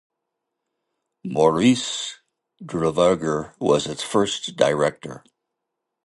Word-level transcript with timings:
Maurice 1.23 2.21
Duverger 2.59 3.53
was 3.59 3.85
its 3.85 4.01
first 4.01 4.55
director. 4.55 5.23